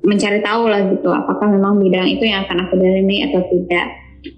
[0.07, 3.87] mencari tahu lah gitu apakah memang bidang itu yang akan aku dalami atau tidak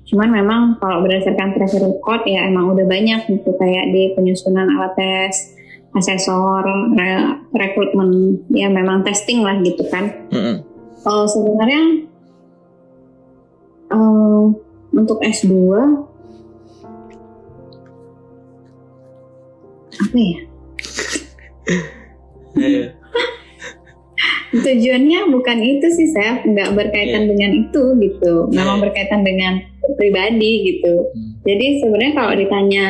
[0.09, 4.92] cuman memang kalau berdasarkan track record ya emang udah banyak gitu kayak di penyusunan alat
[4.96, 5.57] tes
[5.96, 6.64] asesor
[6.96, 10.57] re rekrutmen ya memang testing lah gitu kan mm -hmm.
[11.04, 11.83] kalau sebenarnya
[13.92, 14.57] um,
[14.92, 15.52] untuk S2
[19.98, 20.38] apa ya
[22.57, 22.97] iya.
[24.52, 27.30] Tujuannya bukan itu sih saya nggak berkaitan yeah.
[27.30, 28.84] dengan itu gitu memang yeah.
[28.88, 29.52] berkaitan dengan
[30.00, 31.44] pribadi gitu hmm.
[31.44, 32.84] jadi sebenarnya kalau ditanya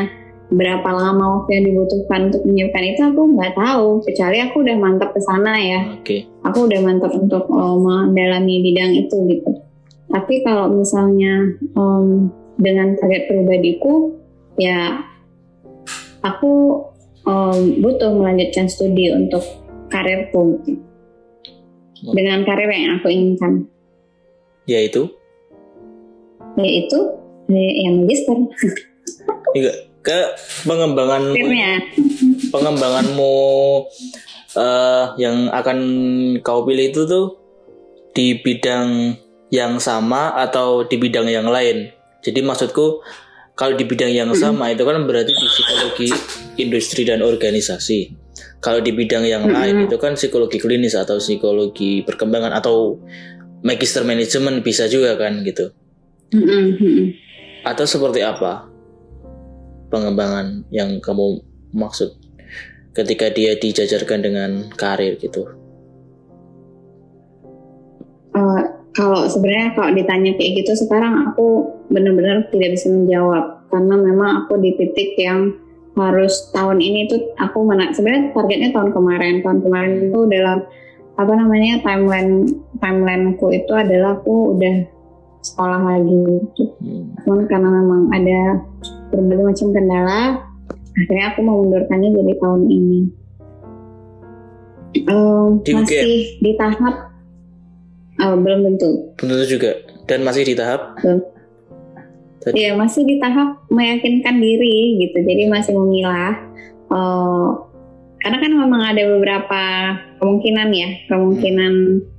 [0.49, 5.11] berapa lama waktu yang dibutuhkan untuk menyiapkan itu aku nggak tahu kecuali aku udah mantap
[5.13, 6.25] ke sana ya okay.
[6.41, 9.51] aku udah mantap untuk oh, mendalami bidang itu gitu
[10.09, 14.17] tapi kalau misalnya um, dengan target pribadiku
[14.57, 15.05] ya
[16.25, 16.83] aku
[17.29, 19.45] um, butuh melanjutkan studi untuk
[19.93, 20.88] karirku gitu.
[22.03, 23.67] Dengan karir yang aku inginkan.
[24.69, 25.11] Yaitu?
[26.59, 26.99] Yaitu
[27.51, 28.37] yang magister.
[29.57, 29.73] Iya,
[30.05, 30.19] ke
[30.69, 31.33] pengembangan
[32.53, 33.35] pengembanganmu
[34.57, 35.79] uh, yang akan
[36.45, 37.41] kau pilih itu tuh
[38.13, 39.17] di bidang
[39.49, 41.89] yang sama atau di bidang yang lain.
[42.21, 43.01] Jadi maksudku
[43.57, 46.09] kalau di bidang yang sama itu kan berarti di psikologi
[46.61, 48.28] industri dan organisasi.
[48.59, 52.99] Kalau di bidang yang lain itu kan psikologi klinis atau psikologi perkembangan atau
[53.63, 55.71] magister manajemen bisa juga kan gitu.
[57.63, 58.67] Atau seperti apa
[59.89, 61.41] pengembangan yang kamu
[61.71, 62.19] maksud
[62.99, 65.47] ketika dia dijajarkan dengan karir gitu?
[68.35, 74.31] Uh, kalau sebenarnya kalau ditanya kayak gitu sekarang aku benar-benar tidak bisa menjawab karena memang
[74.45, 75.55] aku di titik yang
[75.99, 80.59] harus tahun ini tuh aku mana sebenarnya targetnya tahun kemarin tahun kemarin itu dalam
[81.19, 82.47] apa namanya timeline
[82.79, 84.99] timelineku itu adalah aku udah
[85.43, 86.65] sekolah lagi gitu.
[86.83, 87.47] Hmm.
[87.51, 88.41] karena memang ada
[89.11, 90.21] berbagai macam kendala,
[90.95, 93.01] akhirnya aku memundurkannya jadi tahun ini.
[95.09, 96.09] Um, di masih UGM.
[96.43, 96.95] di tahap
[98.19, 98.91] uh, belum tentu.
[99.21, 99.71] Belum tentu juga.
[100.09, 100.97] Dan masih di tahap?
[101.01, 101.21] Belum.
[102.55, 105.19] Iya masih di tahap meyakinkan diri gitu.
[105.25, 106.35] Jadi masih memilah.
[106.89, 107.69] Uh,
[108.19, 109.63] karena kan memang ada beberapa
[110.19, 112.17] kemungkinan ya, kemungkinan hmm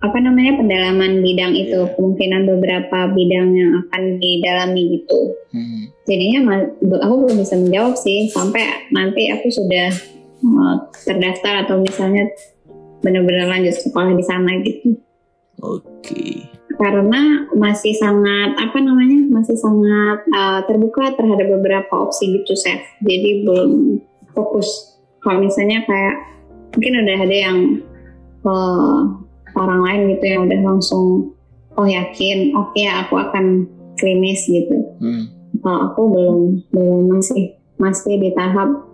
[0.00, 1.92] apa namanya pendalaman bidang itu yeah.
[1.92, 5.92] kemungkinan beberapa bidang yang akan didalami gitu hmm.
[6.08, 6.64] jadinya
[7.04, 9.92] aku belum bisa menjawab sih sampai nanti aku sudah
[10.40, 12.32] uh, terdaftar atau misalnya
[13.04, 14.96] benar-benar lanjut sekolah di sana gitu
[15.60, 16.48] oke okay.
[16.78, 22.78] Karena masih sangat apa namanya masih sangat uh, terbuka terhadap beberapa opsi gitu chef.
[23.02, 23.98] Jadi belum
[24.36, 24.98] fokus.
[25.20, 26.16] Kalau misalnya kayak
[26.74, 27.58] mungkin udah ada yang
[28.46, 28.98] uh,
[29.58, 31.34] orang lain gitu yang udah langsung
[31.74, 33.66] oh yakin oke okay, aku akan
[33.98, 34.76] klinis gitu.
[35.02, 35.26] Hmm.
[35.60, 36.40] kalau aku belum
[36.72, 38.89] belum masih masih di tahap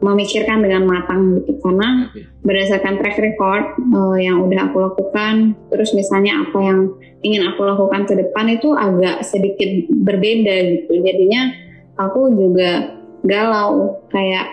[0.00, 1.56] memikirkan dengan matang gitu.
[1.60, 2.12] Karena
[2.44, 3.64] berdasarkan track record
[3.96, 6.78] uh, yang udah aku lakukan terus misalnya apa yang
[7.24, 10.92] ingin aku lakukan ke depan itu agak sedikit berbeda gitu.
[11.00, 11.42] Jadinya
[11.96, 14.46] aku juga galau kayak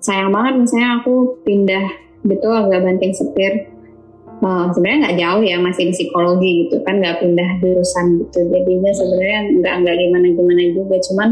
[0.00, 1.86] sayang banget misalnya aku pindah
[2.24, 3.68] gitu agak banting setir.
[4.40, 8.40] Uh, sebenarnya nggak jauh ya masih di psikologi gitu kan nggak pindah jurusan gitu.
[8.48, 11.28] Jadinya sebenarnya nggak nggak gimana gimana juga cuman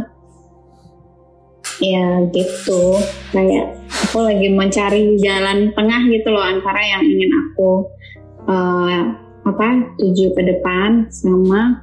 [1.82, 2.98] ya gitu.
[3.34, 7.70] Kayak aku lagi mencari jalan tengah gitu loh antara yang ingin aku
[8.46, 9.00] uh,
[9.48, 11.82] apa tuju ke depan sama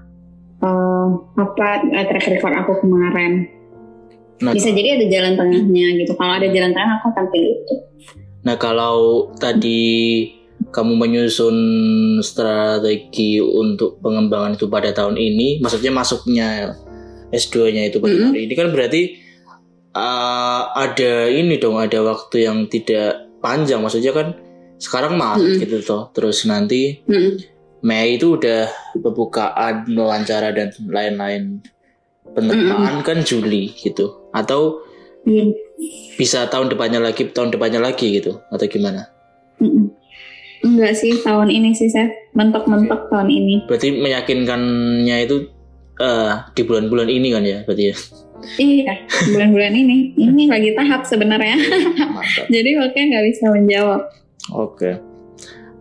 [0.62, 3.50] uh, apa uh, track record aku kemarin.
[4.44, 6.12] Nah, bisa jadi ada jalan tengahnya gitu.
[6.20, 7.76] Kalau ada jalan tengah aku akan pilih itu.
[8.46, 9.84] Nah kalau tadi
[10.76, 11.58] kamu menyusun
[12.20, 16.76] strategi untuk pengembangan itu pada tahun ini, maksudnya masuknya
[17.32, 18.30] S2-nya itu pada mm -hmm.
[18.36, 19.02] hari ini kan berarti
[19.96, 24.36] uh, ada ini dong, ada waktu yang tidak panjang, maksudnya kan
[24.76, 25.62] sekarang Maret mm -hmm.
[25.64, 27.34] gitu toh, terus nanti mm -hmm.
[27.86, 28.68] Mei itu udah
[28.98, 31.64] pembukaan wawancara dan lain-lain
[32.36, 33.08] penerimaan mm -hmm.
[33.08, 34.84] kan Juli gitu, atau
[35.24, 35.56] mm.
[36.20, 39.08] bisa tahun depannya lagi, tahun depannya lagi gitu, atau gimana?
[39.64, 39.86] Mm -hmm.
[40.66, 43.70] Enggak sih tahun ini sih saya mentok-mentok tahun ini.
[43.70, 45.54] Berarti meyakinkannya itu
[46.02, 47.96] uh, di bulan-bulan ini kan ya berarti ya?
[48.60, 48.94] Iya
[49.32, 50.14] bulan-bulan ini.
[50.16, 51.58] Ini lagi tahap sebenarnya.
[52.54, 54.02] Jadi makanya nggak bisa menjawab.
[54.54, 55.16] Oke.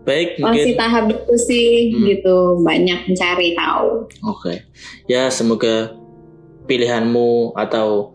[0.04, 2.04] baik masih tahap diskusi hmm.
[2.12, 4.56] gitu banyak mencari tahu oke okay.
[5.08, 5.96] ya semoga
[6.68, 8.12] pilihanmu atau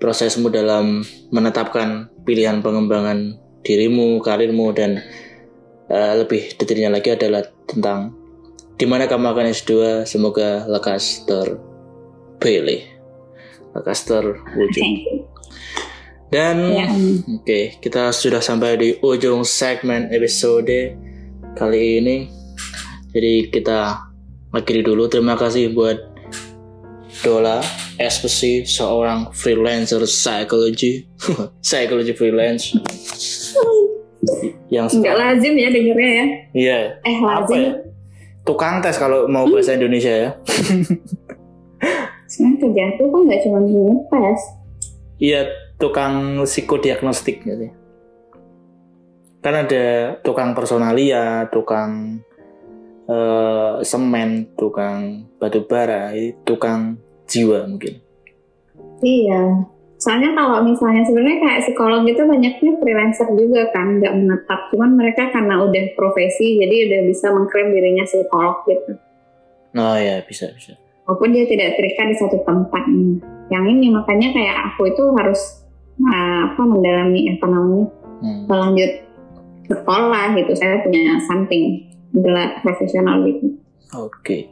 [0.00, 5.04] prosesmu dalam menetapkan pilihan pengembangan dirimu karirmu dan
[5.92, 8.16] uh, lebih detailnya lagi adalah tentang
[8.80, 9.72] di mana kamu akan S2
[10.08, 12.97] semoga lekas terpilih
[13.78, 14.84] lekas terwujud
[16.28, 16.86] dan ya.
[16.92, 20.92] oke okay, kita sudah sampai di ujung segmen episode
[21.56, 22.16] kali ini.
[23.16, 24.04] Jadi kita
[24.52, 25.08] akhiri dulu.
[25.08, 25.96] Terima kasih buat
[27.18, 27.58] Dola
[27.98, 31.02] SPC seorang freelancer psikologi
[31.64, 32.78] psikologi freelance
[34.70, 37.72] yang nggak lazim ya dengernya ya iya eh lazim ya?
[38.46, 40.30] tukang tes kalau mau bahasa Indonesia ya
[42.58, 43.58] kerja itu kan nggak cuma
[44.10, 44.40] tes
[45.22, 45.40] iya
[45.78, 47.70] tukang psikodiagnostik gitu
[49.38, 52.20] kan ada tukang personalia, tukang
[53.06, 56.10] uh, semen, tukang batu bara,
[56.42, 56.98] tukang
[57.30, 58.02] jiwa mungkin.
[58.98, 59.62] Iya,
[59.94, 64.60] soalnya kalau misalnya sebenarnya kayak psikolog itu banyaknya freelancer juga kan, nggak menetap.
[64.74, 68.98] Cuman mereka karena udah profesi, jadi udah bisa mengklaim dirinya psikolog gitu.
[69.78, 70.74] Oh ya, bisa bisa.
[71.08, 72.84] Walaupun dia tidak terikat di satu tempat.
[73.48, 75.64] Yang ini makanya kayak aku itu harus
[76.04, 77.88] uh, apa mendalami apa namanya,
[78.20, 78.44] hmm.
[78.44, 79.08] lanjut
[79.68, 81.84] sekolah gitu saya punya something
[82.16, 83.52] gelar profesional gitu
[83.92, 84.48] oke okay.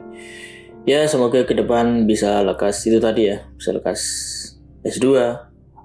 [0.85, 4.01] ya semoga ke depan bisa lekas itu tadi ya bisa lekas
[4.85, 5.17] S2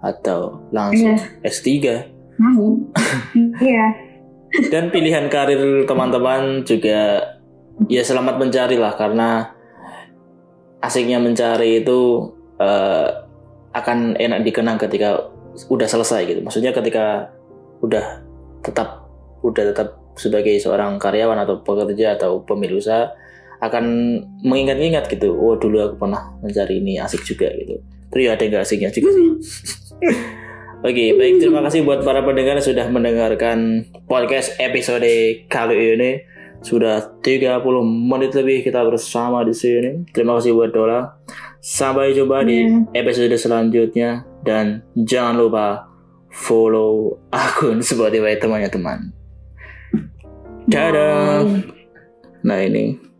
[0.02, 1.48] atau langsung yeah.
[1.48, 1.68] S3
[3.64, 3.86] iya
[4.68, 7.24] dan pilihan karir teman-teman juga
[7.88, 9.56] ya selamat mencari lah karena
[10.82, 12.28] asiknya mencari itu
[12.58, 13.08] uh,
[13.72, 15.30] akan enak dikenang ketika
[15.70, 16.40] udah selesai gitu.
[16.42, 17.32] Maksudnya ketika
[17.80, 18.20] udah
[18.60, 19.08] tetap
[19.42, 23.10] udah tetap sebagai seorang karyawan atau pekerja atau pemilik usaha
[23.62, 23.84] akan
[24.42, 27.78] mengingat-ingat gitu oh dulu aku pernah mencari ini asik juga gitu.
[28.12, 29.24] Terus ya ada nggak asiknya juga sih.
[30.82, 35.06] Oke, okay, baik terima kasih buat para pendengar yang sudah mendengarkan podcast episode
[35.46, 36.26] kali ini.
[36.62, 40.06] Sudah 30 menit lebih kita bersama di sini.
[40.14, 41.18] Terima kasih buat Dola.
[41.62, 43.02] Sampai jumpa di iya.
[43.02, 45.66] episode selanjutnya dan jangan lupa
[46.30, 49.14] follow akun Spotify temannya teman.
[50.66, 51.46] Dadah.
[52.42, 53.11] Nah ini